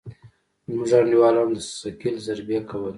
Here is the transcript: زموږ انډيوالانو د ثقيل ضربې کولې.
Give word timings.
زموږ 0.67 0.89
انډيوالانو 0.97 1.53
د 1.57 1.59
ثقيل 1.81 2.15
ضربې 2.25 2.57
کولې. 2.69 2.89